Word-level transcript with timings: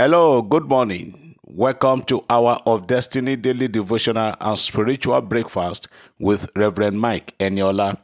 Hello, 0.00 0.42
good 0.42 0.68
morning. 0.68 1.34
Welcome 1.42 2.02
to 2.02 2.24
Hour 2.30 2.60
of 2.64 2.86
Destiny 2.86 3.34
Daily 3.34 3.66
Devotional 3.66 4.32
and 4.40 4.56
Spiritual 4.56 5.20
Breakfast 5.22 5.88
with 6.20 6.48
Reverend 6.54 7.00
Mike 7.00 7.36
Eniola. 7.40 7.98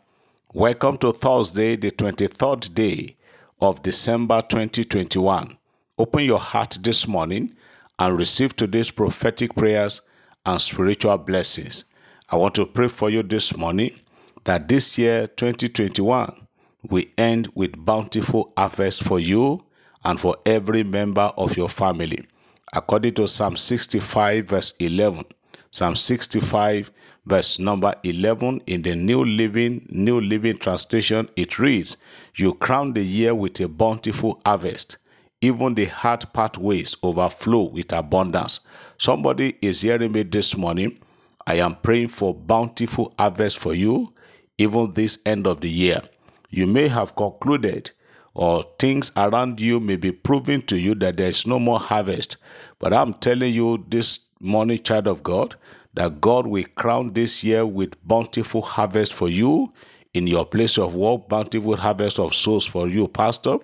Welcome 0.53 0.97
to 0.99 1.13
Thursday, 1.13 1.77
the 1.77 1.93
23rd 1.93 2.75
day 2.75 3.17
of 3.61 3.81
December 3.83 4.43
2021. 4.43 5.57
Open 5.97 6.25
your 6.25 6.41
heart 6.41 6.79
this 6.83 7.07
morning 7.07 7.55
and 8.01 8.19
receive 8.19 8.57
today's 8.57 8.91
prophetic 8.91 9.55
prayers 9.55 10.01
and 10.45 10.61
spiritual 10.61 11.17
blessings. 11.19 11.85
I 12.29 12.35
want 12.35 12.57
to 12.57 12.67
pray 12.67 12.89
for 12.89 13.09
you 13.09 13.23
this 13.23 13.57
morning 13.57 14.01
that 14.43 14.67
this 14.67 14.99
year, 14.99 15.29
2021, 15.29 16.49
we 16.91 17.13
end 17.17 17.53
with 17.55 17.85
bountiful 17.85 18.53
harvest 18.57 19.05
for 19.05 19.21
you 19.21 19.63
and 20.05 20.21
for 20.21 20.37
every 20.45 20.83
member 20.83 21.33
of 21.37 21.57
your 21.57 21.69
family. 21.69 22.25
According 22.73 23.15
to 23.15 23.29
Psalm 23.29 23.57
65, 23.57 24.47
verse 24.47 24.75
11. 24.79 25.25
Psalm 25.71 25.97
65, 25.97 26.91
verse 27.27 27.59
number 27.59 27.95
11 28.03 28.63
in 28.67 28.83
the 28.83 28.95
New 28.95 29.25
Living 29.25 29.87
New 29.89 30.21
Living 30.21 30.57
Translation, 30.57 31.29
it 31.37 31.59
reads, 31.59 31.97
You 32.35 32.55
crown 32.55 32.93
the 32.93 33.03
year 33.03 33.35
with 33.35 33.61
a 33.61 33.69
bountiful 33.69 34.41
harvest. 34.45 34.99
Even 35.41 35.75
the 35.75 35.87
hard 35.87 36.33
pathways 36.33 36.97
overflow 37.03 37.63
with 37.63 37.93
abundance. 37.93 38.61
Somebody 38.99 39.57
is 39.61 39.83
hearing 39.83 40.13
me 40.13 40.23
this 40.23 40.57
morning. 40.57 40.99
I 41.47 41.57
am 41.57 41.77
praying 41.77 42.09
for 42.09 42.35
bountiful 42.35 43.13
harvest 43.19 43.59
for 43.59 43.75
you, 43.75 44.15
even 44.57 44.93
this 44.93 45.19
end 45.27 45.47
of 45.47 45.61
the 45.61 45.69
year. 45.69 46.01
You 46.49 46.67
may 46.67 46.89
have 46.89 47.15
concluded 47.15 47.91
or 48.35 48.65
things 48.79 49.13
around 49.17 49.61
you 49.61 49.81
may 49.81 49.97
be 49.97 50.13
proving 50.13 50.63
to 50.63 50.77
you 50.77 50.95
that 50.97 51.17
there 51.17 51.29
is 51.29 51.47
no 51.47 51.59
more 51.59 51.79
harvest. 51.79 52.37
But 52.79 52.93
I'm 52.93 53.15
telling 53.15 53.55
you 53.55 53.85
this 53.89 54.21
morning, 54.41 54.83
child 54.83 55.07
of 55.07 55.23
God, 55.23 55.57
that 55.95 56.21
God 56.21 56.47
will 56.47 56.65
crown 56.75 57.13
this 57.13 57.45
year 57.45 57.65
with 57.65 57.95
bountiful 58.07 58.63
harvest 58.63 59.15
for 59.15 59.29
you 59.29 59.73
in 60.13 60.27
your 60.27 60.45
place 60.45 60.79
of 60.79 60.95
work, 60.95 61.29
bountiful 61.29 61.77
harvest 61.77 62.19
of 62.19 62.35
souls 62.35 62.67
for 62.67 62.89
you, 62.89 63.07
pastor, 63.07 63.59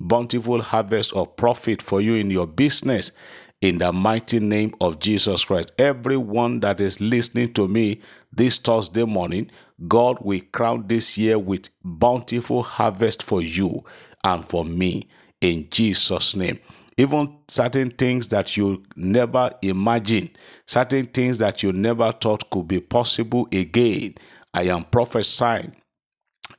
bountiful 0.00 0.60
harvest 0.60 1.12
of 1.14 1.34
profit 1.36 1.80
for 1.80 2.00
you 2.00 2.14
in 2.14 2.30
your 2.30 2.46
business 2.46 3.12
in 3.60 3.78
the 3.78 3.92
mighty 3.92 4.38
name 4.38 4.74
of 4.80 4.98
Jesus 4.98 5.44
Christ. 5.44 5.72
Everyone 5.78 6.60
that 6.60 6.80
is 6.80 7.00
listening 7.00 7.52
to 7.54 7.66
me 7.66 8.00
this 8.32 8.58
Thursday 8.58 9.04
morning, 9.04 9.50
God 9.88 10.18
will 10.20 10.40
crown 10.52 10.86
this 10.88 11.16
year 11.16 11.38
with 11.38 11.70
bountiful 11.82 12.62
harvest 12.62 13.22
for 13.22 13.40
you 13.40 13.84
and 14.26 14.44
for 14.44 14.64
me 14.64 15.08
in 15.40 15.68
Jesus' 15.70 16.34
name. 16.34 16.58
Even 16.98 17.36
certain 17.46 17.90
things 17.90 18.28
that 18.28 18.56
you 18.56 18.82
never 18.96 19.50
imagined, 19.62 20.30
certain 20.66 21.06
things 21.06 21.38
that 21.38 21.62
you 21.62 21.72
never 21.72 22.10
thought 22.12 22.50
could 22.50 22.66
be 22.66 22.80
possible 22.80 23.46
again, 23.52 24.14
I 24.52 24.64
am 24.64 24.84
prophesying 24.84 25.76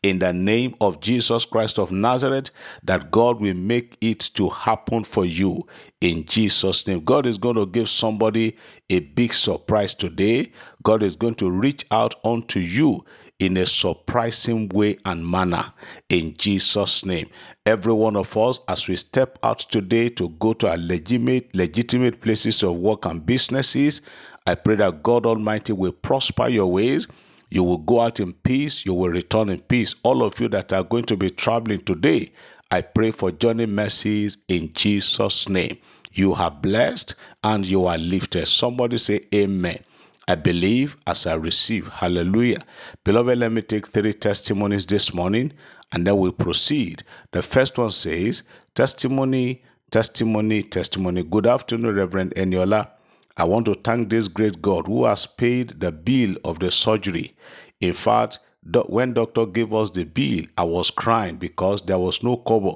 in 0.04 0.20
the 0.20 0.34
name 0.34 0.76
of 0.82 1.00
Jesus 1.00 1.46
Christ 1.46 1.80
of 1.80 1.92
Nazareth 1.92 2.52
that 2.84 3.12
God 3.12 3.42
will 3.42 3.56
make 3.56 3.98
it 4.02 4.20
to 4.36 4.50
happen 4.50 5.04
for 5.04 5.26
you 5.26 5.66
in 6.02 6.26
Jesus' 6.26 6.86
name. 6.88 7.04
God 7.04 7.26
is 7.26 7.38
going 7.38 7.56
to 7.56 7.66
give 7.66 7.90
somebody 7.90 8.56
a 8.90 9.00
big 9.00 9.34
surprise 9.34 9.94
today. 9.94 10.52
God 10.84 11.04
is 11.04 11.16
going 11.16 11.36
to 11.36 11.50
reach 11.50 11.86
out 11.92 12.16
unto 12.24 12.60
you 12.60 13.06
in 13.40 13.56
a 13.58 13.66
surprising 13.66 14.68
way 14.70 14.98
and 15.06 15.28
manner 15.28 15.72
in 16.10 16.34
Jesus' 16.38 17.06
name. 17.06 17.30
Every 17.66 17.94
one 17.94 18.16
of 18.16 18.36
us, 18.36 18.60
as 18.68 18.88
we 18.88 18.96
step 18.96 19.38
out 19.44 19.60
today 19.60 20.10
to 20.10 20.30
go 20.30 20.54
to 20.54 20.70
our 20.70 20.78
legitimate, 20.78 21.56
legitimate 21.56 22.20
places 22.20 22.64
of 22.64 22.76
work 22.76 23.06
and 23.06 23.26
businesses, 23.26 24.02
I 24.48 24.56
pray 24.56 24.76
that 24.76 25.04
God 25.04 25.26
Almighty 25.26 25.74
will 25.74 25.92
prosper 25.92 26.48
your 26.48 26.72
ways. 26.72 27.06
You 27.50 27.64
will 27.64 27.78
go 27.78 28.02
out 28.02 28.20
in 28.20 28.34
peace. 28.34 28.86
You 28.86 28.94
will 28.94 29.10
return 29.10 29.50
in 29.50 29.62
peace. 29.62 29.96
All 30.04 30.24
of 30.24 30.40
you 30.40 30.50
that 30.50 30.74
are 30.74 30.84
going 30.84 31.06
to 31.06 31.18
be 31.18 31.30
traveling 31.30 31.82
today, 31.82 32.32
I 32.72 32.82
pray 32.82 33.12
for 33.12 33.32
journey 33.32 33.66
mercies 33.66 34.38
in 34.48 34.74
Jesus' 34.74 35.50
name. 35.50 35.78
You 36.14 36.34
are 36.34 36.52
blessed 36.52 37.16
and 37.44 37.66
you 37.66 37.86
are 37.88 37.98
lifted. 37.98 38.48
Somebody 38.48 38.98
say 38.98 39.22
amen. 39.34 39.84
I 40.28 40.36
believe 40.36 40.98
as 41.08 41.26
I 41.26 41.36
receive. 41.36 41.88
Hallelujah. 41.88 42.64
Beloved, 43.04 43.38
let 43.38 43.52
me 43.52 43.62
take 43.62 43.88
three 43.88 44.14
testimonies 44.14 44.86
this 44.86 45.14
morning 45.14 45.54
and 45.92 46.06
then 46.06 46.18
we 46.18 46.32
proceed. 46.32 47.04
The 47.32 47.42
first 47.42 47.78
one 47.78 47.92
says, 47.92 48.44
Testimony, 48.76 49.64
testimony, 49.92 50.64
testimony. 50.64 51.24
Good 51.24 51.48
afternoon, 51.48 51.96
Reverend 51.96 52.36
Eniola. 52.36 52.90
I 53.38 53.46
want 53.46 53.66
to 53.68 53.76
thank 53.76 54.10
this 54.10 54.28
great 54.28 54.62
God 54.62 54.88
who 54.88 55.06
has 55.06 55.26
paid 55.28 55.80
the 55.80 55.92
bill 55.92 56.36
of 56.46 56.60
the 56.60 56.72
surgery. 56.72 57.36
In 57.82 57.94
fact, 57.94 58.40
when 58.88 59.14
doctor 59.14 59.46
gave 59.46 59.74
us 59.74 59.92
the 59.92 60.06
bill, 60.06 60.46
I 60.58 60.64
was 60.64 60.92
crying 60.92 61.38
because 61.38 61.84
there 61.84 62.00
was 62.00 62.24
no 62.24 62.38
cover. 62.38 62.74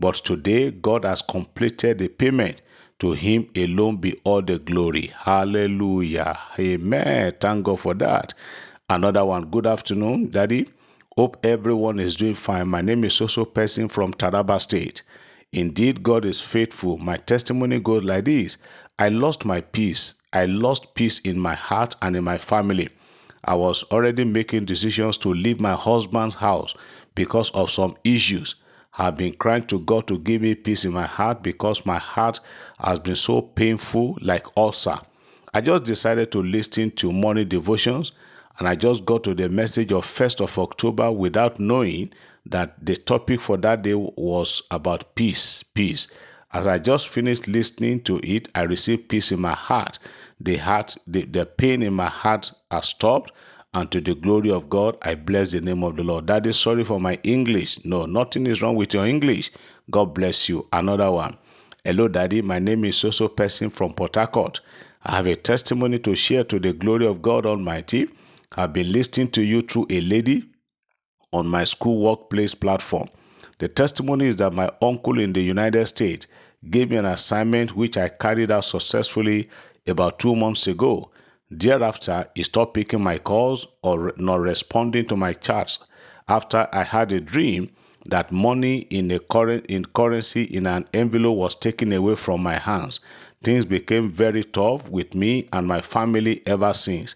But 0.00 0.16
today, 0.16 0.70
God 0.72 1.04
has 1.04 1.22
completed 1.22 1.98
the 1.98 2.08
payment 2.08 2.62
to 3.00 3.12
him 3.12 3.48
alone 3.56 3.98
be 3.98 4.20
all 4.24 4.42
the 4.42 4.58
glory. 4.58 5.12
Hallelujah. 5.16 6.38
Amen. 6.58 7.32
Thank 7.40 7.64
God 7.66 7.80
for 7.80 7.94
that. 7.94 8.34
Another 8.90 9.24
one. 9.24 9.46
Good 9.50 9.66
afternoon, 9.66 10.30
Daddy. 10.30 10.70
Hope 11.16 11.44
everyone 11.46 12.00
is 12.00 12.16
doing 12.16 12.34
fine. 12.34 12.68
My 12.68 12.82
name 12.82 13.04
is 13.04 13.14
Soso 13.14 13.52
Person 13.52 13.88
from 13.88 14.14
Taraba 14.14 14.60
State. 14.60 15.02
Indeed, 15.52 16.02
God 16.02 16.24
is 16.24 16.40
faithful. 16.40 16.98
My 16.98 17.18
testimony 17.18 17.80
goes 17.80 18.04
like 18.04 18.26
this 18.26 18.58
I 19.00 19.08
lost 19.08 19.44
my 19.44 19.60
peace. 19.60 20.14
I 20.32 20.46
lost 20.46 20.94
peace 20.94 21.18
in 21.18 21.40
my 21.40 21.54
heart 21.54 21.96
and 22.02 22.14
in 22.14 22.22
my 22.22 22.38
family. 22.38 22.90
I 23.44 23.54
was 23.54 23.82
already 23.84 24.22
making 24.22 24.66
decisions 24.66 25.16
to 25.18 25.34
leave 25.34 25.58
my 25.58 25.74
husband's 25.74 26.36
house 26.36 26.74
because 27.14 27.50
of 27.50 27.70
some 27.70 27.96
issues 28.04 28.54
I 28.98 29.04
have 29.04 29.16
been 29.16 29.34
crying 29.34 29.62
to 29.68 29.78
God 29.80 30.06
to 30.08 30.18
give 30.18 30.42
me 30.42 30.54
peace 30.54 30.84
in 30.84 30.92
my 30.92 31.06
heart 31.06 31.42
because 31.42 31.86
my 31.86 31.98
heart 31.98 32.40
has 32.80 32.98
been 32.98 33.14
so 33.14 33.40
painful, 33.40 34.18
like 34.20 34.46
ulcer. 34.56 34.98
I 35.54 35.60
just 35.60 35.84
decided 35.84 36.32
to 36.32 36.42
listen 36.42 36.90
to 36.92 37.12
morning 37.12 37.48
devotions 37.48 38.12
and 38.58 38.68
I 38.68 38.74
just 38.74 39.04
got 39.04 39.24
to 39.24 39.34
the 39.34 39.48
message 39.48 39.92
of 39.92 40.04
1st 40.04 40.40
of 40.42 40.58
October 40.58 41.10
without 41.10 41.58
knowing 41.58 42.12
that 42.46 42.84
the 42.84 42.96
topic 42.96 43.40
for 43.40 43.56
that 43.58 43.82
day 43.82 43.94
was 43.94 44.62
about 44.70 45.14
peace. 45.14 45.62
Peace. 45.62 46.08
As 46.52 46.66
I 46.66 46.78
just 46.78 47.08
finished 47.08 47.46
listening 47.46 48.02
to 48.02 48.20
it, 48.24 48.48
I 48.54 48.62
received 48.62 49.08
peace 49.08 49.30
in 49.30 49.40
my 49.40 49.52
heart. 49.54 49.98
The 50.40 50.56
heart, 50.56 50.96
the, 51.06 51.24
the 51.24 51.46
pain 51.46 51.82
in 51.82 51.94
my 51.94 52.08
heart 52.08 52.52
has 52.70 52.88
stopped 52.88 53.32
and 53.72 53.90
to 53.92 54.00
the 54.00 54.14
glory 54.14 54.50
of 54.50 54.68
God, 54.68 54.96
I 55.02 55.14
bless 55.14 55.52
the 55.52 55.60
name 55.60 55.84
of 55.84 55.96
the 55.96 56.02
Lord. 56.02 56.26
Daddy, 56.26 56.52
sorry 56.52 56.82
for 56.82 57.00
my 57.00 57.20
English. 57.22 57.84
No, 57.84 58.04
nothing 58.04 58.46
is 58.48 58.62
wrong 58.62 58.74
with 58.74 58.94
your 58.94 59.06
English. 59.06 59.52
God 59.90 60.12
bless 60.12 60.48
you. 60.48 60.66
Another 60.72 61.10
one. 61.10 61.36
Hello, 61.84 62.08
Daddy. 62.08 62.42
My 62.42 62.58
name 62.58 62.84
is 62.84 62.96
Soso 62.96 63.34
Person 63.34 63.70
from 63.70 63.94
Port 63.94 64.16
Harcourt. 64.16 64.60
I 65.04 65.16
have 65.16 65.28
a 65.28 65.36
testimony 65.36 65.98
to 66.00 66.16
share 66.16 66.42
to 66.44 66.58
the 66.58 66.72
glory 66.72 67.06
of 67.06 67.22
God 67.22 67.46
Almighty. 67.46 68.08
I've 68.56 68.72
been 68.72 68.90
listening 68.90 69.30
to 69.32 69.42
you 69.42 69.62
through 69.62 69.86
a 69.88 70.00
lady 70.00 70.44
on 71.32 71.46
my 71.46 71.62
school 71.62 72.04
workplace 72.04 72.56
platform. 72.56 73.08
The 73.60 73.68
testimony 73.68 74.26
is 74.26 74.36
that 74.38 74.54
my 74.54 74.70
uncle 74.80 75.20
in 75.20 75.34
the 75.34 75.42
United 75.42 75.84
States 75.86 76.26
gave 76.70 76.90
me 76.90 76.96
an 76.96 77.04
assignment 77.04 77.76
which 77.76 77.96
I 77.98 78.08
carried 78.08 78.50
out 78.50 78.64
successfully 78.64 79.50
about 79.86 80.18
two 80.18 80.34
months 80.34 80.66
ago. 80.66 81.10
Thereafter, 81.50 82.26
he 82.34 82.42
stopped 82.42 82.72
picking 82.72 83.02
my 83.02 83.18
calls 83.18 83.66
or 83.82 84.14
not 84.16 84.40
responding 84.40 85.06
to 85.08 85.16
my 85.16 85.34
chats 85.34 85.78
after 86.26 86.68
I 86.72 86.84
had 86.84 87.12
a 87.12 87.20
dream 87.20 87.70
that 88.06 88.32
money 88.32 88.78
in 88.88 89.10
a 89.10 89.18
current 89.18 89.66
in 89.66 89.84
currency 89.84 90.44
in 90.44 90.66
an 90.66 90.88
envelope 90.94 91.36
was 91.36 91.54
taken 91.54 91.92
away 91.92 92.14
from 92.14 92.42
my 92.42 92.56
hands. 92.56 93.00
Things 93.44 93.66
became 93.66 94.08
very 94.08 94.42
tough 94.42 94.88
with 94.88 95.14
me 95.14 95.48
and 95.52 95.66
my 95.66 95.82
family 95.82 96.40
ever 96.46 96.72
since. 96.72 97.14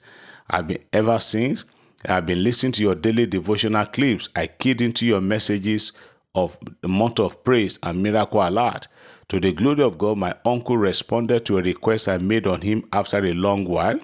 I've 0.50 0.67
been 0.67 0.85
ever 0.93 1.19
since 1.20 1.64
I've 2.06 2.26
been 2.26 2.44
listening 2.44 2.73
to 2.73 2.82
your 2.82 2.94
daily 2.94 3.25
devotional 3.25 3.87
clips. 3.87 4.29
I 4.37 4.49
keyed 4.49 4.82
into 4.82 5.06
your 5.06 5.23
messages 5.23 5.93
of 6.34 6.58
the 6.81 6.88
month 6.88 7.20
of 7.20 7.44
praise 7.44 7.78
and 7.82 8.02
miracle 8.02 8.46
alert. 8.46 8.88
To 9.28 9.40
the 9.40 9.52
glory 9.52 9.82
of 9.82 9.98
God, 9.98 10.19
my 10.19 10.34
uncle 10.44 10.76
responded 10.76 11.46
to 11.46 11.58
a 11.58 11.62
request 11.62 12.08
I 12.08 12.19
made 12.19 12.46
on 12.46 12.60
him 12.60 12.84
after 12.92 13.25
a 13.25 13.32
long 13.32 13.64
while. 13.64 14.00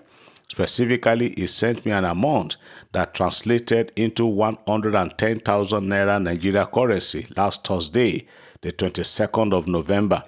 Specifically, 0.48 1.34
he 1.36 1.46
sent 1.46 1.84
me 1.84 1.92
an 1.92 2.04
amount 2.04 2.56
that 2.92 3.14
translated 3.14 3.92
into 3.94 4.26
110,000 4.26 5.84
naira 5.88 6.20
Nigeria 6.22 6.66
currency 6.66 7.26
last 7.36 7.66
Thursday, 7.66 8.26
the 8.62 8.72
22nd 8.72 9.52
of 9.52 9.68
November. 9.68 10.24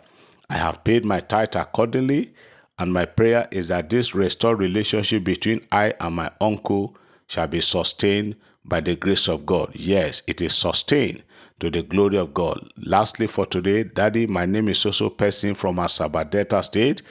I 0.49 0.55
have 0.55 0.85
paid 0.85 1.05
my 1.05 1.21
tithe 1.21 1.57
accordingly, 1.57 2.35
and 2.79 2.93
my 2.93 3.05
prayer 3.05 3.49
is 3.51 3.69
that 3.69 3.91
this 3.91 4.15
restored 4.15 4.59
relationship 4.59 5.25
between 5.25 5.63
I 5.73 5.95
and 5.99 6.15
my 6.15 6.31
uncle 6.41 6.97
shall 7.27 7.49
be 7.49 7.61
sustained 7.61 8.37
by 8.65 8.81
the 8.81 8.95
grace 8.95 9.29
of 9.29 9.47
God. 9.47 9.73
Yes, 9.75 10.23
it 10.27 10.41
is 10.41 10.55
sustained 10.55 11.23
to 11.63 11.71
the 11.71 11.83
glory 11.83 12.17
of 12.19 12.35
God. 12.35 12.73
Lastly, 12.77 13.29
for 13.29 13.47
today, 13.47 13.85
Daddy, 13.85 14.27
my 14.27 14.45
name 14.47 14.69
is 14.69 14.85
also 14.85 15.09
person 15.09 15.55
from 15.55 15.77
Asaba 15.77 16.29
Delta 16.29 16.61
State. 16.61 17.03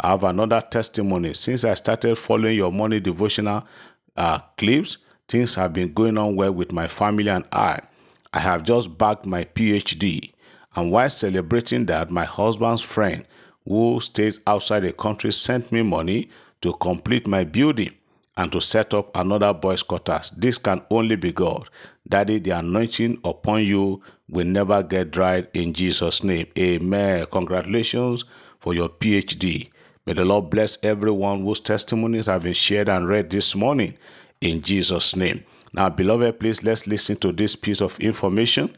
I 0.00 0.10
have 0.10 0.24
another 0.24 0.60
testimony. 0.60 1.32
Since 1.32 1.62
I 1.62 1.74
started 1.74 2.18
following 2.18 2.56
your 2.56 2.72
morning 2.72 3.04
devotional 3.04 3.62
uh, 4.16 4.40
clips, 4.58 4.98
things 5.28 5.54
have 5.54 5.72
been 5.72 5.92
going 5.92 6.18
on 6.18 6.34
well 6.34 6.50
with 6.50 6.72
my 6.72 6.88
family 6.88 7.28
and 7.28 7.44
I. 7.52 7.78
I 8.34 8.40
have 8.40 8.64
just 8.64 8.98
bagged 8.98 9.26
my 9.26 9.44
PhD. 9.44 10.32
And 10.74 10.90
while 10.90 11.08
celebrating 11.08 11.86
that, 11.86 12.10
my 12.10 12.24
husband's 12.24 12.82
friend, 12.82 13.24
who 13.64 14.00
stays 14.00 14.40
outside 14.44 14.80
the 14.80 14.92
country, 14.92 15.30
sent 15.30 15.70
me 15.70 15.82
money 15.82 16.30
to 16.62 16.72
complete 16.72 17.28
my 17.28 17.44
building 17.44 17.94
and 18.40 18.50
to 18.50 18.58
set 18.58 18.94
up 18.94 19.14
another 19.14 19.52
boys' 19.52 19.82
quarters. 19.82 20.30
This 20.30 20.56
can 20.56 20.80
only 20.90 21.14
be 21.14 21.30
God. 21.30 21.68
Daddy, 22.08 22.38
the 22.38 22.52
anointing 22.52 23.20
upon 23.22 23.64
you 23.64 24.00
will 24.30 24.46
never 24.46 24.82
get 24.82 25.10
dried 25.10 25.48
in 25.52 25.74
Jesus' 25.74 26.24
name. 26.24 26.46
Amen. 26.58 27.26
Congratulations 27.30 28.24
for 28.58 28.72
your 28.72 28.88
PhD. 28.88 29.68
May 30.06 30.14
the 30.14 30.24
Lord 30.24 30.48
bless 30.48 30.82
everyone 30.82 31.42
whose 31.44 31.60
testimonies 31.60 32.26
have 32.26 32.44
been 32.44 32.54
shared 32.54 32.88
and 32.88 33.06
read 33.06 33.28
this 33.28 33.54
morning 33.54 33.98
in 34.40 34.62
Jesus' 34.62 35.14
name. 35.14 35.44
Now, 35.74 35.90
beloved, 35.90 36.40
please 36.40 36.64
let's 36.64 36.86
listen 36.86 37.16
to 37.16 37.32
this 37.32 37.54
piece 37.54 37.82
of 37.82 38.00
information. 38.00 38.74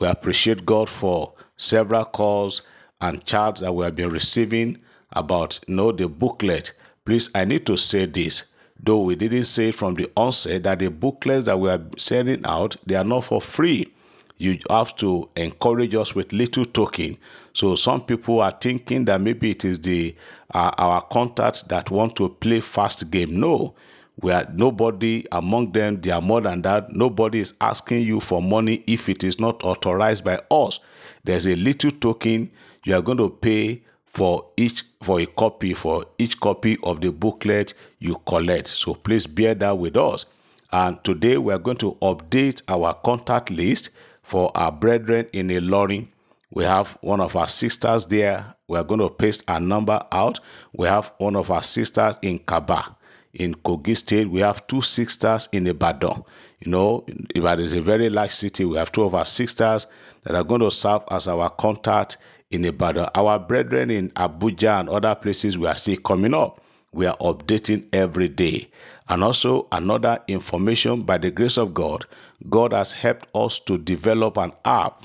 We 0.00 0.08
appreciate 0.08 0.66
God 0.66 0.88
for 0.88 1.34
several 1.56 2.04
calls 2.04 2.62
and 3.00 3.24
chats 3.24 3.60
that 3.60 3.72
we 3.72 3.84
have 3.84 3.94
been 3.94 4.08
receiving 4.10 4.78
about 5.12 5.60
you 5.68 5.76
know 5.76 5.92
the 5.92 6.08
booklet. 6.08 6.72
Please, 7.04 7.30
I 7.32 7.44
need 7.44 7.64
to 7.66 7.76
say 7.76 8.06
this. 8.06 8.42
Though 8.84 9.00
we 9.02 9.16
didn't 9.16 9.44
say 9.44 9.72
from 9.72 9.94
the 9.94 10.10
onset 10.14 10.64
that 10.64 10.80
the 10.80 10.90
booklets 10.90 11.46
that 11.46 11.58
we 11.58 11.70
are 11.70 11.80
sending 11.96 12.44
out, 12.44 12.76
they 12.84 12.96
are 12.96 13.04
not 13.04 13.24
for 13.24 13.40
free. 13.40 13.90
You 14.36 14.58
have 14.68 14.94
to 14.96 15.30
encourage 15.36 15.94
us 15.94 16.14
with 16.14 16.32
little 16.32 16.66
token. 16.66 17.16
So 17.54 17.76
some 17.76 18.02
people 18.02 18.40
are 18.40 18.54
thinking 18.60 19.06
that 19.06 19.20
maybe 19.20 19.50
it 19.50 19.64
is 19.64 19.80
the 19.80 20.14
uh, 20.52 20.72
our 20.76 21.00
contacts 21.00 21.62
that 21.64 21.90
want 21.90 22.16
to 22.16 22.28
play 22.28 22.60
fast 22.60 23.10
game. 23.10 23.40
No, 23.40 23.74
we 24.20 24.32
are 24.32 24.46
nobody 24.52 25.24
among 25.32 25.72
them. 25.72 26.00
They 26.00 26.10
are 26.10 26.20
more 26.20 26.42
than 26.42 26.60
that. 26.62 26.92
Nobody 26.92 27.40
is 27.40 27.54
asking 27.60 28.02
you 28.06 28.20
for 28.20 28.42
money 28.42 28.84
if 28.86 29.08
it 29.08 29.24
is 29.24 29.40
not 29.40 29.64
authorized 29.64 30.24
by 30.24 30.42
us. 30.50 30.80
There's 31.22 31.46
a 31.46 31.56
little 31.56 31.90
token 31.90 32.50
you 32.84 32.94
are 32.94 33.02
going 33.02 33.18
to 33.18 33.30
pay 33.30 33.82
for 34.14 34.46
each 34.56 34.84
for 35.02 35.20
a 35.20 35.26
copy 35.26 35.74
for 35.74 36.06
each 36.18 36.38
copy 36.40 36.78
of 36.84 37.00
the 37.00 37.10
booklet 37.10 37.74
you 37.98 38.16
collect 38.26 38.68
so 38.68 38.94
please 38.94 39.26
bear 39.26 39.54
that 39.54 39.76
with 39.76 39.96
us 39.96 40.24
and 40.72 41.02
today 41.04 41.36
we 41.38 41.52
are 41.52 41.58
going 41.58 41.76
to 41.76 41.92
update 42.02 42.62
our 42.68 42.94
contact 42.94 43.50
list 43.50 43.90
for 44.24 44.50
our 44.56 44.72
brethren 44.72 45.26
in 45.32 45.50
a 45.50 45.60
Ilorin. 45.60 46.08
We 46.50 46.64
have 46.64 46.98
one 47.00 47.20
of 47.20 47.36
our 47.36 47.46
sisters 47.46 48.06
there. 48.06 48.54
We 48.66 48.76
are 48.78 48.82
going 48.82 49.00
to 49.00 49.10
paste 49.10 49.44
our 49.46 49.60
number 49.60 50.00
out. 50.10 50.40
We 50.72 50.88
have 50.88 51.12
one 51.18 51.36
of 51.36 51.50
our 51.52 51.62
sisters 51.62 52.18
in 52.22 52.40
Kabba. 52.40 52.96
In 53.34 53.54
Kogi 53.54 53.96
State, 53.96 54.30
we 54.30 54.40
have 54.40 54.66
two 54.66 54.82
sisters 54.82 55.48
in 55.52 55.66
Ibadan. 55.66 56.24
You 56.60 56.70
know, 56.72 57.04
Ibadan 57.34 57.64
is 57.64 57.74
a 57.74 57.80
very 57.82 58.08
large 58.10 58.30
city. 58.30 58.64
We 58.64 58.76
have 58.78 58.90
two 58.90 59.02
of 59.02 59.14
our 59.14 59.26
sisters 59.26 59.86
that 60.24 60.34
are 60.34 60.44
going 60.44 60.60
to 60.62 60.70
serve 60.70 61.02
as 61.10 61.28
our 61.28 61.50
contact 61.50 62.16
in 62.50 62.64
Ibadan. 62.64 63.10
Our 63.14 63.38
brethren 63.38 63.90
in 63.90 64.10
Abuja 64.10 64.80
and 64.80 64.88
other 64.88 65.14
places, 65.14 65.58
we 65.58 65.66
are 65.66 65.76
still 65.76 65.96
coming 65.98 66.34
up. 66.34 66.60
We 66.92 67.06
are 67.06 67.16
updating 67.18 67.86
every 67.92 68.28
day. 68.28 68.70
And 69.08 69.24
also, 69.24 69.66
another 69.72 70.20
information 70.28 71.00
by 71.02 71.18
the 71.18 71.30
grace 71.30 71.58
of 71.58 71.74
God, 71.74 72.04
God 72.48 72.72
has 72.72 72.92
helped 72.92 73.26
us 73.34 73.58
to 73.60 73.78
develop 73.78 74.36
an 74.38 74.52
app. 74.64 75.04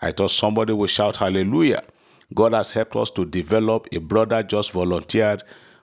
I 0.00 0.12
thought 0.12 0.30
somebody 0.30 0.72
would 0.72 0.90
shout 0.90 1.16
hallelujah. 1.16 1.82
God 2.34 2.52
has 2.52 2.70
helped 2.70 2.96
us 2.96 3.10
to 3.10 3.24
develop. 3.24 3.88
A 3.92 3.98
brother 3.98 4.42
just 4.42 4.72
volunteered, 4.72 5.42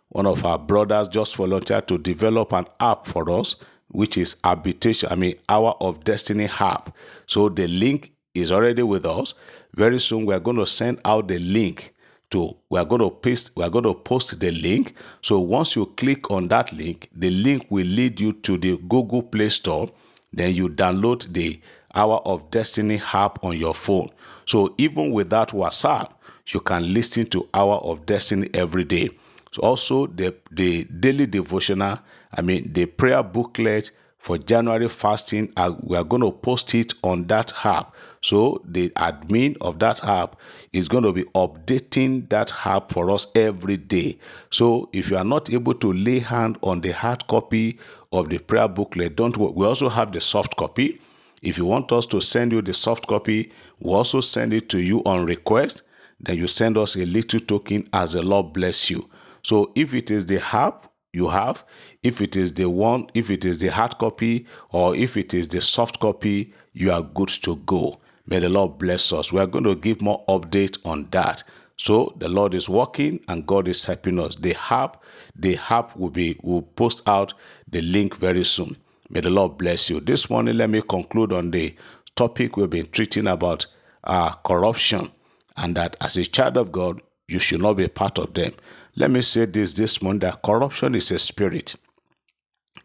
one 0.10 0.25
of 0.25 0.45
our 0.45 0.57
brothers 0.60 1.07
just 1.07 1.36
volunteered 1.36 1.88
to 1.88 1.98
develop 1.98 2.54
an 2.54 2.66
app 2.80 3.06
for 3.07 3.30
us, 3.30 3.56
which 3.90 4.18
is 4.18 4.38
Habitation, 4.44 5.10
I 5.12 5.16
mean, 5.16 5.36
Hour 5.50 5.75
of 5.80 6.04
Destiny 6.04 6.50
app. 6.60 6.95
So 7.28 7.50
the 7.50 7.68
link 7.68 8.12
is 8.34 8.51
already 8.51 8.84
with 8.84 9.06
us. 9.06 9.34
Very 9.73 9.99
soon, 9.99 10.25
we 10.25 10.33
are 10.33 10.39
going 10.39 10.57
to 10.57 10.67
send 10.67 10.99
out 11.03 11.27
the 11.27 11.39
link 11.39 11.93
to 12.29 12.55
we 12.69 12.79
are 12.79 12.85
going 12.85 13.01
to 13.01 13.11
paste 13.11 13.51
we 13.55 13.63
are 13.63 13.69
going 13.69 13.83
to 13.83 13.93
post 13.93 14.39
the 14.39 14.51
link. 14.51 14.95
So 15.21 15.39
once 15.39 15.75
you 15.75 15.85
click 15.85 16.31
on 16.31 16.47
that 16.47 16.73
link 16.73 17.09
the 17.15 17.29
link 17.29 17.67
will 17.69 17.85
lead 17.85 18.19
you 18.19 18.33
to 18.33 18.57
the 18.57 18.77
google 18.77 19.21
play 19.21 19.49
store. 19.49 19.89
Then 20.31 20.53
you 20.55 20.67
download 20.67 21.31
the 21.31 21.61
hour 21.93 22.17
of 22.25 22.49
destiny 22.49 22.99
app 23.13 23.43
on 23.43 23.55
your 23.55 23.75
phone. 23.75 24.09
So 24.47 24.73
even 24.79 25.11
without 25.11 25.49
whatsapp 25.49 26.11
you 26.47 26.59
can 26.59 26.91
listen 26.91 27.25
to 27.27 27.47
hour 27.53 27.75
of 27.75 28.05
destiny 28.07 28.49
every 28.53 28.83
day. 28.83 29.09
So 29.51 29.61
also 29.61 30.07
the 30.07 30.33
the 30.51 30.85
daily 30.85 31.27
devotional 31.27 31.99
i 32.35 32.41
mean 32.41 32.73
the 32.73 32.85
prayer 32.87 33.21
booklet 33.21 33.91
for 34.23 34.37
January 34.37 34.87
fasting. 34.87 35.51
Uh, 35.57 35.73
we 35.81 35.97
are 35.97 36.03
going 36.05 36.21
to 36.21 36.31
post 36.31 36.73
it 36.73 36.93
on 37.03 37.27
that 37.27 37.51
app. 37.65 37.93
So 38.21 38.61
the 38.63 38.89
admin 38.91 39.57
of 39.59 39.79
that 39.79 40.01
app 40.05 40.37
is 40.71 40.87
going 40.87 41.03
to 41.03 41.11
be 41.11 41.25
updating 41.35 42.29
that 42.29 42.53
app 42.65 42.89
for 42.89 43.11
us 43.11 43.27
every 43.35 43.75
day. 43.75 44.17
So 44.49 44.89
if 44.93 45.11
you 45.11 45.17
are 45.17 45.25
not 45.25 45.51
able 45.51 45.73
to 45.73 45.91
lay 45.91 46.19
hand 46.19 46.57
on 46.61 46.79
the 46.79 46.91
hard 46.91 47.27
copy 47.27 47.77
of 48.13 48.29
the 48.29 48.37
prayer 48.37 48.69
booklet, 48.69 49.17
don't 49.17 49.35
worry. 49.35 49.51
We 49.51 49.65
also 49.65 49.89
have 49.89 50.13
the 50.13 50.21
soft 50.21 50.55
copy. 50.55 51.01
If 51.41 51.57
you 51.57 51.65
want 51.65 51.91
us 51.91 52.05
to 52.05 52.21
send 52.21 52.53
you 52.53 52.61
the 52.61 52.73
soft 52.73 53.07
copy, 53.07 53.51
we 53.81 53.89
we'll 53.89 53.95
also 53.95 54.21
send 54.21 54.53
it 54.53 54.69
to 54.69 54.79
you 54.79 55.03
on 55.03 55.25
request. 55.25 55.83
Then 56.21 56.37
you 56.37 56.47
send 56.47 56.77
us 56.77 56.95
a 56.95 57.05
little 57.05 57.41
token 57.41 57.83
as 57.91 58.13
the 58.13 58.21
Lord 58.21 58.53
bless 58.53 58.89
you. 58.89 59.09
So 59.41 59.73
if 59.75 59.93
it 59.93 60.09
is 60.09 60.27
the 60.27 60.41
app, 60.55 60.93
you 61.13 61.30
have 61.30 61.63
if 62.01 62.19
it 62.21 62.36
is 62.36 62.54
the 62.56 62.68
one 62.68 63.07
if 63.13 63.30
it 63.30 63.45
is 63.45 63.60
the 63.60 63.68
hard 63.68 63.98
copy 64.00 64.45
or 64.71 64.95
if 64.95 65.15
it 65.15 65.33
is 65.33 65.48
the 65.48 65.62
soft 65.62 66.00
copy 66.00 66.51
you 66.74 66.92
are 66.92 67.04
good 67.04 67.30
to 67.30 67.56
go. 67.57 68.00
May 68.25 68.39
the 68.39 68.50
lord 68.50 68.80
bless 68.80 69.13
us. 69.13 69.31
We 69.31 69.39
are 69.39 69.45
going 69.45 69.65
to 69.65 69.75
give 69.75 70.01
more 70.01 70.24
update 70.27 70.77
on 70.86 71.07
that. 71.12 71.44
So 71.77 72.13
the 72.18 72.27
lord 72.27 72.56
is 72.56 72.68
working 72.68 73.19
and 73.27 73.45
god 73.45 73.68
is 73.68 73.86
helping 73.86 74.19
us. 74.19 74.36
The 74.36 74.56
app 74.71 75.04
the 75.36 75.60
app 75.69 75.95
will 75.95 76.10
be 76.10 76.38
will 76.42 76.63
post 76.63 77.07
out 77.07 77.33
the 77.69 77.81
link 77.81 78.16
very 78.16 78.44
soon. 78.44 78.77
May 79.09 79.21
the 79.21 79.30
lord 79.30 79.57
bless 79.59 79.92
you. 79.92 80.00
This 80.00 80.31
morning 80.31 80.57
let 80.57 80.71
me 80.71 80.81
conclude 80.81 81.31
on 81.31 81.51
the 81.51 81.75
topic 82.16 82.57
we've 82.57 82.69
been 82.69 82.89
treating 82.89 83.27
about 83.27 83.68
uh, 84.04 84.33
corruption 84.33 85.12
and 85.57 85.75
that 85.75 85.95
as 86.01 86.18
a 86.18 86.25
child 86.25 86.57
of 86.57 86.71
god 86.71 87.01
you 87.27 87.39
should 87.39 87.62
not 87.62 87.74
be 87.74 87.88
part 87.88 88.18
of 88.19 88.33
them 88.33 88.51
let 88.95 89.10
me 89.10 89.22
say 89.22 89.45
this 89.45 89.73
this 89.73 90.02
morning 90.02 90.19
that 90.19 90.42
corruption 90.44 90.94
is 90.95 91.09
a 91.12 91.18
spirit. 91.19 91.76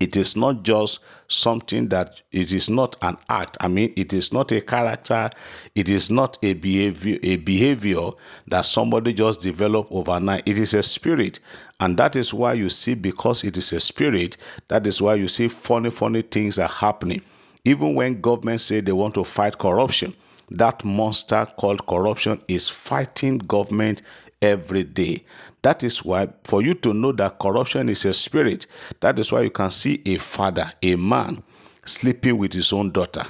It 0.00 0.17
is 0.17 0.37
not 0.37 0.62
just 0.62 1.00
something 1.27 1.88
that 1.88 2.23
it 2.31 2.53
is 2.53 2.71
not 2.71 2.97
an 3.03 3.17
act. 3.29 3.57
I 3.61 3.69
mean, 3.69 3.93
it 3.97 4.15
is 4.15 4.33
not 4.33 4.53
a 4.53 4.61
character. 4.61 5.29
It 5.75 5.88
is 5.88 6.11
not 6.11 6.38
a 6.43 6.55
behavior, 6.55 7.19
a 7.23 7.37
behavior 7.37 8.11
that 8.47 8.62
somebody 8.65 9.12
just 9.12 9.41
developed 9.41 9.91
overnight. 9.91 10.45
It 10.47 10.59
is 10.59 10.73
a 10.73 10.83
spirit. 10.83 11.41
And 11.81 11.97
that 11.99 12.15
is 12.17 12.33
why 12.33 12.53
you 12.55 12.71
see, 12.71 12.95
because 12.95 13.43
it 13.43 13.59
is 13.59 13.73
a 13.73 13.81
spirit, 13.81 14.37
that 14.69 14.87
is 14.87 15.03
why 15.03 15.15
you 15.15 15.27
see 15.27 15.49
funny, 15.49 15.91
funny 15.91 16.23
things 16.23 16.59
are 16.59 16.69
happening. 16.69 17.23
Even 17.65 17.95
when 17.95 18.21
governments 18.21 18.65
say 18.65 18.81
they 18.81 18.93
want 18.93 19.15
to 19.15 19.25
fight 19.25 19.59
corruption, 19.59 20.15
that 20.50 20.85
monster 20.85 21.47
called 21.59 21.87
corruption 21.87 22.41
is 22.47 22.69
fighting 22.69 23.38
government 23.38 24.03
every 24.41 24.85
day. 24.85 25.25
That 25.69 25.85
is 25.85 26.03
why, 26.03 26.29
for 26.45 26.63
you 26.63 26.73
to 26.77 26.95
know 26.95 27.13
that 27.13 27.39
corruption 27.39 27.91
is 27.91 28.07
a 28.07 28.15
spirit, 28.15 28.67
that 29.01 29.19
is 29.19 29.31
why 29.31 29.43
you 29.43 29.51
can 29.51 29.71
see 29.71 30.01
a 30.07 30.17
father, 30.17 30.73
a 30.83 30.97
man, 30.97 31.43
sleeping 31.85 32.39
with 32.39 32.55
his 32.55 32.73
own 32.73 32.91
daughter, 32.91 33.25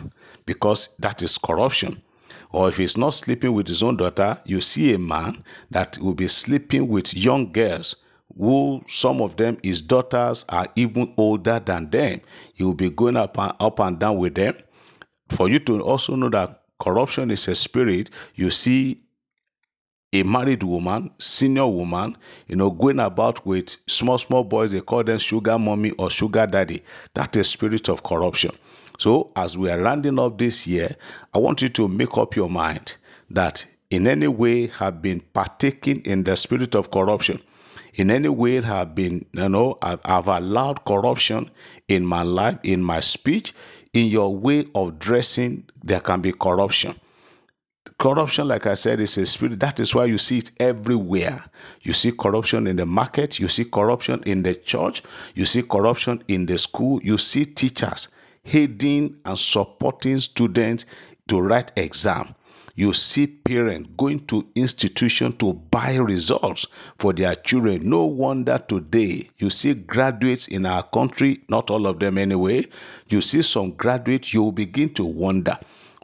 because 0.46 0.90
that 1.00 1.20
is 1.20 1.36
corruption. 1.36 2.00
Or 2.52 2.68
if 2.68 2.76
he's 2.76 2.96
not 2.96 3.10
sleeping 3.10 3.54
with 3.54 3.66
his 3.66 3.82
own 3.82 3.96
daughter, 3.96 4.38
you 4.44 4.60
see 4.60 4.94
a 4.94 5.00
man 5.00 5.42
that 5.72 5.98
will 5.98 6.14
be 6.14 6.28
sleeping 6.28 6.86
with 6.86 7.12
young 7.12 7.50
girls 7.50 7.96
who 8.38 8.84
some 8.86 9.20
of 9.20 9.36
them 9.36 9.58
his 9.64 9.82
daughters 9.82 10.44
are 10.48 10.68
even 10.76 11.14
older 11.16 11.58
than 11.58 11.90
them. 11.90 12.20
He 12.54 12.62
will 12.62 12.74
be 12.74 12.88
going 12.88 13.16
up 13.16 13.36
and 13.36 13.52
up 13.58 13.80
and 13.80 13.98
down 13.98 14.16
with 14.16 14.36
them. 14.36 14.54
For 15.30 15.48
you 15.48 15.58
to 15.58 15.80
also 15.82 16.14
know 16.14 16.28
that 16.28 16.62
corruption 16.78 17.32
is 17.32 17.48
a 17.48 17.56
spirit, 17.56 18.10
you 18.36 18.52
see 18.52 19.07
a 20.12 20.22
married 20.22 20.62
woman, 20.62 21.10
senior 21.18 21.66
woman, 21.66 22.16
you 22.46 22.56
know, 22.56 22.70
going 22.70 22.98
about 22.98 23.44
with 23.44 23.76
small, 23.86 24.16
small 24.16 24.42
boys, 24.42 24.72
they 24.72 24.80
call 24.80 25.04
them 25.04 25.18
sugar 25.18 25.58
mommy 25.58 25.90
or 25.92 26.10
sugar 26.10 26.46
daddy. 26.46 26.82
That 27.14 27.36
is 27.36 27.48
spirit 27.48 27.88
of 27.88 28.02
corruption. 28.02 28.52
So 28.98 29.30
as 29.36 29.56
we 29.58 29.70
are 29.70 29.80
rounding 29.80 30.18
up 30.18 30.38
this 30.38 30.66
year, 30.66 30.96
I 31.34 31.38
want 31.38 31.60
you 31.60 31.68
to 31.70 31.88
make 31.88 32.16
up 32.16 32.36
your 32.36 32.48
mind 32.48 32.96
that 33.30 33.66
in 33.90 34.06
any 34.06 34.28
way 34.28 34.68
have 34.68 35.02
been 35.02 35.20
partaking 35.20 36.00
in 36.00 36.24
the 36.24 36.36
spirit 36.36 36.74
of 36.74 36.90
corruption. 36.90 37.40
In 37.94 38.10
any 38.10 38.28
way 38.28 38.60
have 38.62 38.94
been, 38.94 39.26
you 39.32 39.48
know, 39.48 39.76
I've, 39.82 40.00
I've 40.04 40.28
allowed 40.28 40.84
corruption 40.84 41.50
in 41.86 42.06
my 42.06 42.22
life, 42.22 42.58
in 42.62 42.82
my 42.82 43.00
speech, 43.00 43.54
in 43.92 44.06
your 44.06 44.34
way 44.34 44.66
of 44.74 44.98
dressing, 44.98 45.64
there 45.82 46.00
can 46.00 46.20
be 46.20 46.32
corruption 46.32 46.98
corruption, 47.98 48.48
like 48.48 48.66
I 48.66 48.74
said, 48.74 49.00
is 49.00 49.18
a 49.18 49.26
spirit. 49.26 49.60
That 49.60 49.80
is 49.80 49.94
why 49.94 50.06
you 50.06 50.18
see 50.18 50.38
it 50.38 50.52
everywhere. 50.58 51.44
You 51.82 51.92
see 51.92 52.12
corruption 52.12 52.66
in 52.66 52.76
the 52.76 52.86
market, 52.86 53.38
you 53.38 53.48
see 53.48 53.64
corruption 53.64 54.22
in 54.24 54.42
the 54.42 54.54
church, 54.54 55.02
you 55.34 55.44
see 55.44 55.62
corruption 55.62 56.22
in 56.28 56.46
the 56.46 56.58
school, 56.58 57.00
you 57.02 57.18
see 57.18 57.44
teachers 57.44 58.08
aiding 58.46 59.16
and 59.24 59.38
supporting 59.38 60.18
students 60.18 60.86
to 61.26 61.40
write 61.40 61.72
exam. 61.76 62.34
You 62.74 62.92
see 62.92 63.26
parents 63.26 63.90
going 63.96 64.24
to 64.26 64.46
institution 64.54 65.32
to 65.38 65.52
buy 65.52 65.96
results 65.96 66.68
for 66.96 67.12
their 67.12 67.34
children. 67.34 67.90
No 67.90 68.04
wonder 68.04 68.58
today 68.58 69.30
you 69.38 69.50
see 69.50 69.74
graduates 69.74 70.46
in 70.46 70.64
our 70.64 70.84
country, 70.84 71.40
not 71.48 71.70
all 71.72 71.88
of 71.88 71.98
them 71.98 72.18
anyway. 72.18 72.66
You 73.08 73.20
see 73.20 73.42
some 73.42 73.72
graduates, 73.72 74.32
you 74.32 74.52
begin 74.52 74.94
to 74.94 75.04
wonder 75.04 75.58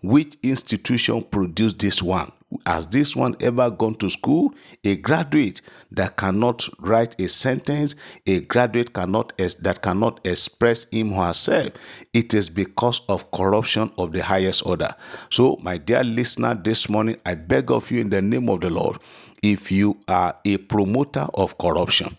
which 0.05 0.37
institution 0.43 1.23
produced 1.23 1.79
this 1.79 2.03
one? 2.03 2.31
Has 2.67 2.87
this 2.87 3.17
one 3.17 3.37
ever 3.41 3.71
gone 3.71 3.95
to 3.97 4.09
school? 4.09 4.55
A 4.85 4.97
graduate 4.97 5.61
that 5.91 6.17
cannot 6.17 6.69
write 6.79 7.19
a 7.21 7.29
sentence 7.29 7.95
a 8.27 8.41
graduate 8.41 8.93
cannot 8.93 9.33
that 9.39 9.81
cannot 9.83 10.21
express 10.25 10.85
him 10.91 11.13
or 11.13 11.27
herself 11.27 11.71
it 12.13 12.35
is 12.35 12.49
because 12.49 13.01
of 13.09 13.31
corruption 13.31 13.91
of 13.99 14.13
the 14.13 14.23
highest 14.23 14.65
order. 14.67 14.95
So 15.31 15.59
my 15.63 15.79
dear 15.79 16.05
listener 16.05 16.55
this 16.55 16.89
morning 16.89 17.17
i 17.27 17.35
beg 17.35 17.71
of 17.71 17.91
you 17.91 18.01
in 18.01 18.11
the 18.11 18.23
name 18.23 18.49
of 18.49 18.61
the 18.61 18.71
lord 18.71 18.99
if 19.43 19.71
you 19.73 19.99
are 20.07 20.37
a 20.45 20.57
promoter 20.59 21.27
of 21.35 21.59
corruption 21.59 22.17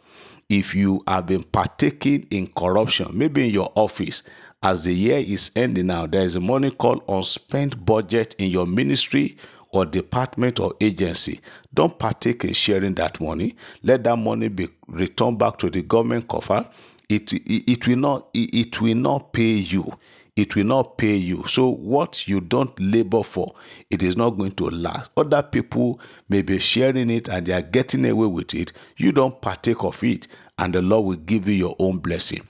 if 0.49 0.75
you 0.75 1.01
have 1.07 1.25
been 1.25 1.43
partaking 1.43 2.27
in 2.29 2.47
corruption 2.47 3.09
maybe 3.13 3.47
in 3.47 3.53
your 3.53 3.71
office 3.75 4.21
as 4.63 4.85
the 4.85 4.93
year 4.93 5.17
is 5.19 5.51
ending 5.55 5.87
now, 5.87 6.07
there 6.07 6.23
is 6.23 6.35
a 6.35 6.39
money 6.39 6.71
called 6.71 7.03
unspent 7.07 7.85
budget 7.85 8.35
in 8.37 8.49
your 8.49 8.65
ministry 8.65 9.37
or 9.71 9.85
department 9.85 10.59
or 10.59 10.73
agency. 10.81 11.39
Don't 11.73 11.97
partake 11.99 12.43
in 12.45 12.53
sharing 12.53 12.95
that 12.95 13.19
money. 13.21 13.55
Let 13.83 14.03
that 14.05 14.17
money 14.17 14.47
be 14.47 14.69
returned 14.87 15.37
back 15.37 15.57
to 15.59 15.69
the 15.69 15.81
government 15.83 16.27
coffer. 16.27 16.67
It, 17.09 17.31
it, 17.33 17.71
it 17.71 17.87
will 17.87 17.97
not 17.97 18.27
it, 18.33 18.55
it 18.55 18.81
will 18.81 18.95
not 18.95 19.33
pay 19.33 19.53
you 19.53 19.97
it 20.35 20.55
will 20.55 20.65
not 20.65 20.97
pay 20.97 21.15
you. 21.15 21.45
So, 21.47 21.69
what 21.69 22.27
you 22.27 22.41
don't 22.41 22.77
labor 22.79 23.23
for, 23.23 23.53
it 23.89 24.03
is 24.03 24.17
not 24.17 24.31
going 24.31 24.51
to 24.53 24.69
last. 24.69 25.09
Other 25.15 25.41
people 25.41 25.99
may 26.29 26.41
be 26.41 26.59
sharing 26.59 27.09
it 27.09 27.29
and 27.29 27.45
they 27.45 27.53
are 27.53 27.61
getting 27.61 28.05
away 28.05 28.27
with 28.27 28.53
it. 28.53 28.73
You 28.97 29.11
don't 29.11 29.39
partake 29.41 29.83
of 29.83 30.03
it, 30.03 30.27
and 30.59 30.73
the 30.73 30.81
Lord 30.81 31.05
will 31.05 31.15
give 31.25 31.47
you 31.47 31.55
your 31.55 31.75
own 31.79 31.99
blessing. 31.99 32.41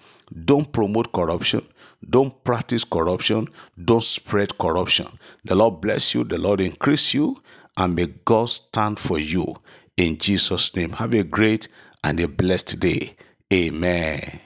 Don't 0.45 0.71
promote 0.71 1.11
corruption. 1.13 1.65
Don't 2.09 2.43
practice 2.43 2.83
corruption. 2.83 3.47
Don't 3.83 4.03
spread 4.03 4.57
corruption. 4.57 5.07
The 5.43 5.55
Lord 5.55 5.81
bless 5.81 6.13
you. 6.13 6.23
The 6.23 6.37
Lord 6.37 6.61
increase 6.61 7.13
you. 7.13 7.41
And 7.77 7.95
may 7.95 8.07
God 8.25 8.49
stand 8.49 8.99
for 8.99 9.19
you. 9.19 9.55
In 9.97 10.17
Jesus' 10.17 10.75
name. 10.75 10.91
Have 10.93 11.13
a 11.13 11.23
great 11.23 11.67
and 12.03 12.19
a 12.19 12.27
blessed 12.27 12.79
day. 12.79 13.15
Amen. 13.51 14.39